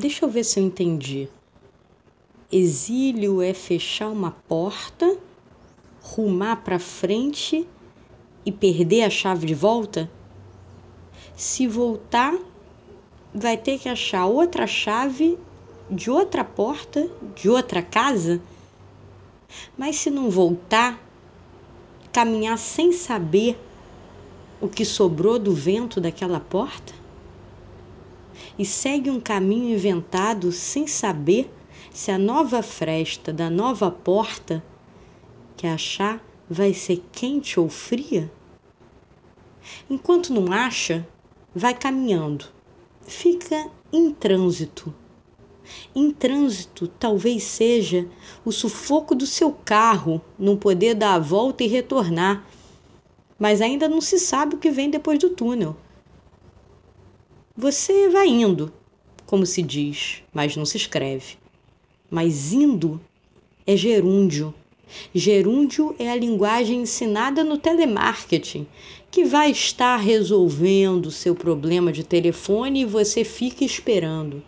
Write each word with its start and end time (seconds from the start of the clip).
Deixa 0.00 0.24
eu 0.24 0.28
ver 0.28 0.44
se 0.44 0.60
eu 0.60 0.64
entendi. 0.64 1.28
Exílio 2.52 3.42
é 3.42 3.52
fechar 3.52 4.08
uma 4.10 4.30
porta, 4.30 5.18
rumar 6.00 6.62
para 6.62 6.78
frente 6.78 7.66
e 8.46 8.52
perder 8.52 9.02
a 9.02 9.10
chave 9.10 9.44
de 9.44 9.56
volta? 9.56 10.08
Se 11.34 11.66
voltar, 11.66 12.32
vai 13.34 13.56
ter 13.56 13.76
que 13.80 13.88
achar 13.88 14.26
outra 14.26 14.68
chave 14.68 15.36
de 15.90 16.08
outra 16.12 16.44
porta, 16.44 17.10
de 17.34 17.50
outra 17.50 17.82
casa? 17.82 18.40
Mas 19.76 19.96
se 19.96 20.10
não 20.10 20.30
voltar, 20.30 20.96
caminhar 22.12 22.56
sem 22.56 22.92
saber 22.92 23.58
o 24.60 24.68
que 24.68 24.84
sobrou 24.84 25.40
do 25.40 25.52
vento 25.52 26.00
daquela 26.00 26.38
porta? 26.38 26.94
E 28.58 28.64
segue 28.64 29.08
um 29.08 29.20
caminho 29.20 29.74
inventado 29.76 30.50
sem 30.50 30.86
saber 30.88 31.48
se 31.92 32.10
a 32.10 32.18
nova 32.18 32.60
fresta 32.60 33.32
da 33.32 33.48
nova 33.48 33.88
porta 33.88 34.64
que 35.56 35.64
achar 35.64 36.20
vai 36.50 36.74
ser 36.74 37.04
quente 37.12 37.60
ou 37.60 37.68
fria? 37.68 38.30
Enquanto 39.88 40.32
não 40.32 40.52
acha, 40.52 41.06
vai 41.54 41.72
caminhando, 41.72 42.46
fica 43.06 43.70
em 43.92 44.10
trânsito. 44.10 44.92
Em 45.94 46.10
trânsito, 46.10 46.88
talvez 46.88 47.44
seja 47.44 48.08
o 48.44 48.50
sufoco 48.50 49.14
do 49.14 49.26
seu 49.26 49.52
carro 49.52 50.20
não 50.38 50.56
poder 50.56 50.94
dar 50.94 51.14
a 51.14 51.18
volta 51.18 51.62
e 51.62 51.68
retornar, 51.68 52.44
mas 53.38 53.60
ainda 53.60 53.88
não 53.88 54.00
se 54.00 54.18
sabe 54.18 54.56
o 54.56 54.58
que 54.58 54.70
vem 54.70 54.90
depois 54.90 55.18
do 55.18 55.30
túnel. 55.30 55.76
Você 57.60 58.08
vai 58.08 58.28
indo, 58.28 58.72
como 59.26 59.44
se 59.44 59.62
diz, 59.62 60.22
mas 60.32 60.54
não 60.54 60.64
se 60.64 60.76
escreve. 60.76 61.34
Mas 62.08 62.52
indo 62.52 63.00
é 63.66 63.76
gerúndio. 63.76 64.54
Gerúndio 65.12 65.92
é 65.98 66.08
a 66.08 66.14
linguagem 66.14 66.82
ensinada 66.82 67.42
no 67.42 67.58
telemarketing, 67.58 68.64
que 69.10 69.24
vai 69.24 69.50
estar 69.50 69.96
resolvendo 69.96 71.06
o 71.06 71.10
seu 71.10 71.34
problema 71.34 71.90
de 71.90 72.04
telefone 72.04 72.82
e 72.82 72.84
você 72.84 73.24
fica 73.24 73.64
esperando. 73.64 74.40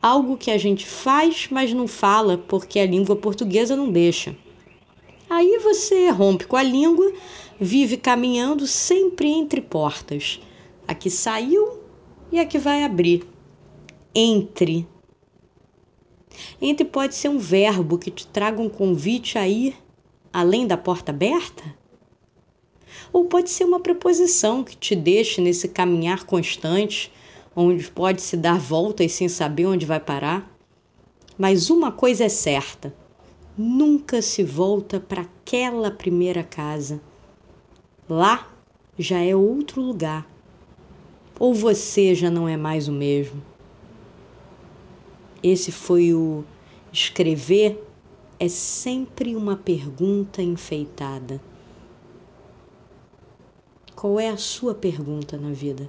Algo 0.00 0.38
que 0.38 0.50
a 0.50 0.56
gente 0.56 0.86
faz, 0.86 1.46
mas 1.50 1.74
não 1.74 1.86
fala 1.86 2.38
porque 2.38 2.78
a 2.78 2.86
língua 2.86 3.16
portuguesa 3.16 3.76
não 3.76 3.92
deixa. 3.92 4.34
Aí 5.28 5.58
você 5.62 6.08
rompe 6.08 6.46
com 6.46 6.56
a 6.56 6.62
língua, 6.62 7.12
vive 7.60 7.98
caminhando 7.98 8.66
sempre 8.66 9.28
entre 9.28 9.60
portas. 9.60 10.40
A 10.88 10.94
que 10.94 11.10
saiu 11.10 11.69
e 12.30 12.38
a 12.38 12.46
que 12.46 12.58
vai 12.58 12.84
abrir. 12.84 13.26
Entre. 14.14 14.86
Entre 16.60 16.84
pode 16.84 17.14
ser 17.14 17.28
um 17.28 17.38
verbo 17.38 17.98
que 17.98 18.10
te 18.10 18.26
traga 18.26 18.60
um 18.60 18.68
convite 18.68 19.38
a 19.38 19.46
ir 19.48 19.76
além 20.32 20.66
da 20.66 20.76
porta 20.76 21.10
aberta? 21.12 21.62
Ou 23.12 23.24
pode 23.24 23.50
ser 23.50 23.64
uma 23.64 23.80
preposição 23.80 24.62
que 24.62 24.76
te 24.76 24.94
deixe 24.94 25.40
nesse 25.40 25.68
caminhar 25.68 26.24
constante, 26.24 27.12
onde 27.54 27.90
pode 27.90 28.22
se 28.22 28.36
dar 28.36 28.58
voltas 28.58 29.12
sem 29.12 29.28
saber 29.28 29.66
onde 29.66 29.84
vai 29.86 29.98
parar? 29.98 30.48
Mas 31.36 31.70
uma 31.70 31.90
coisa 31.90 32.24
é 32.24 32.28
certa: 32.28 32.94
nunca 33.56 34.22
se 34.22 34.44
volta 34.44 35.00
para 35.00 35.22
aquela 35.22 35.90
primeira 35.90 36.44
casa. 36.44 37.00
Lá 38.08 38.48
já 38.98 39.18
é 39.18 39.34
outro 39.34 39.80
lugar. 39.80 40.26
Ou 41.40 41.54
você 41.54 42.14
já 42.14 42.30
não 42.30 42.46
é 42.46 42.54
mais 42.54 42.86
o 42.86 42.92
mesmo? 42.92 43.42
Esse 45.42 45.72
foi 45.72 46.12
o 46.12 46.44
escrever 46.92 47.82
é 48.38 48.46
sempre 48.46 49.34
uma 49.34 49.56
pergunta 49.56 50.42
enfeitada. 50.42 51.40
Qual 53.96 54.20
é 54.20 54.28
a 54.28 54.36
sua 54.36 54.74
pergunta 54.74 55.38
na 55.38 55.50
vida? 55.50 55.88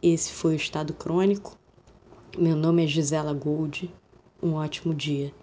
Esse 0.00 0.32
foi 0.32 0.52
o 0.52 0.56
Estado 0.56 0.94
Crônico. 0.94 1.58
Meu 2.38 2.54
nome 2.54 2.84
é 2.84 2.86
Gisela 2.86 3.34
Gold. 3.34 3.92
Um 4.40 4.54
ótimo 4.54 4.94
dia. 4.94 5.34